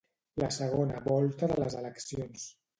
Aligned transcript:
La 0.43 0.47
segona 0.55 1.03
volta 1.09 1.53
de 1.53 1.61
les 1.63 1.79
eleccions. 1.85 2.51